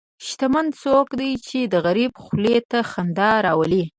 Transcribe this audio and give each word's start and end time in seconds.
شتمن 0.27 0.65
څوک 0.81 1.07
دی 1.19 1.31
چې 1.47 1.59
د 1.73 1.75
غریب 1.85 2.11
خولې 2.23 2.57
ته 2.69 2.79
خندا 2.91 3.31
راولي. 3.47 3.83